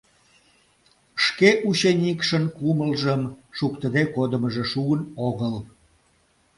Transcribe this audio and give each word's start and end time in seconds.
Шке 1.23 1.49
ученикшын 1.69 2.43
кумылжым 2.57 3.21
шуктыде 3.57 4.03
кодымыжо 4.15 4.63
шуын 4.71 5.01
огыл. 5.27 5.55